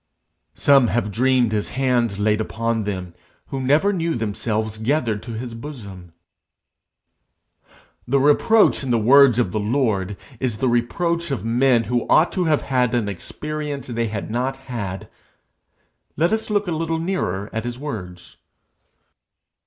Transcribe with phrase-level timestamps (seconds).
[0.55, 3.13] Some have dreamed his hand laid upon them,
[3.49, 6.13] who never knew themselves gathered to his bosom.
[8.07, 12.31] The reproach in the words of the Lord is the reproach of men who ought
[12.31, 15.07] to have had an experience they had not had.
[16.17, 18.37] Let us look a little nearer at his words.